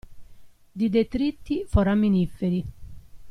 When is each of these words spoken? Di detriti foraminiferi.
Di 0.71 0.89
detriti 0.89 1.63
foraminiferi. 1.67 2.65